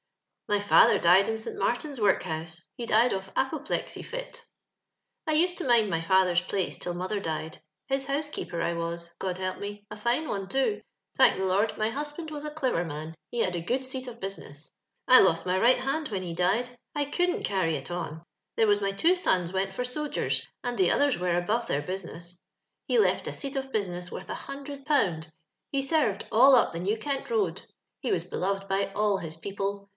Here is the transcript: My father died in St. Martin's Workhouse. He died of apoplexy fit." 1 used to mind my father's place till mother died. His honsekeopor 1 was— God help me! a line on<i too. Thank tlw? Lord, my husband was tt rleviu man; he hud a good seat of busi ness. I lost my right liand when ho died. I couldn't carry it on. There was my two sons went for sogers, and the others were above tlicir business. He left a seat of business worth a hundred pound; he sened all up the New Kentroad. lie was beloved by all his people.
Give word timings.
My 0.47 0.59
father 0.59 0.99
died 0.99 1.29
in 1.29 1.37
St. 1.37 1.57
Martin's 1.57 2.01
Workhouse. 2.01 2.67
He 2.75 2.85
died 2.85 3.13
of 3.13 3.31
apoplexy 3.37 4.01
fit." 4.01 4.43
1 5.25 5.37
used 5.37 5.57
to 5.59 5.63
mind 5.63 5.89
my 5.89 6.01
father's 6.01 6.41
place 6.41 6.77
till 6.77 6.93
mother 6.95 7.21
died. 7.21 7.61
His 7.87 8.07
honsekeopor 8.07 8.59
1 8.75 8.77
was— 8.77 9.11
God 9.19 9.37
help 9.37 9.59
me! 9.59 9.85
a 9.91 9.97
line 10.03 10.25
on<i 10.27 10.47
too. 10.49 10.81
Thank 11.15 11.35
tlw? 11.37 11.47
Lord, 11.47 11.77
my 11.77 11.89
husband 11.89 12.31
was 12.31 12.43
tt 12.43 12.49
rleviu 12.55 12.85
man; 12.85 13.13
he 13.29 13.43
hud 13.43 13.55
a 13.55 13.61
good 13.61 13.85
seat 13.85 14.07
of 14.07 14.19
busi 14.19 14.39
ness. 14.39 14.73
I 15.07 15.21
lost 15.21 15.45
my 15.45 15.57
right 15.57 15.77
liand 15.77 16.09
when 16.11 16.23
ho 16.27 16.33
died. 16.33 16.71
I 16.95 17.05
couldn't 17.05 17.43
carry 17.43 17.75
it 17.77 17.89
on. 17.91 18.23
There 18.57 18.67
was 18.67 18.81
my 18.81 18.91
two 18.91 19.15
sons 19.15 19.53
went 19.53 19.71
for 19.71 19.83
sogers, 19.85 20.45
and 20.65 20.77
the 20.77 20.91
others 20.91 21.17
were 21.19 21.37
above 21.37 21.67
tlicir 21.67 21.85
business. 21.85 22.43
He 22.87 22.97
left 22.99 23.27
a 23.27 23.31
seat 23.33 23.55
of 23.55 23.71
business 23.71 24.11
worth 24.11 24.29
a 24.31 24.35
hundred 24.35 24.85
pound; 24.85 25.31
he 25.71 25.79
sened 25.81 26.23
all 26.31 26.55
up 26.55 26.71
the 26.73 26.79
New 26.81 26.97
Kentroad. 26.97 27.61
lie 28.03 28.11
was 28.11 28.23
beloved 28.25 28.67
by 28.67 28.91
all 28.93 29.19
his 29.19 29.37
people. 29.37 29.87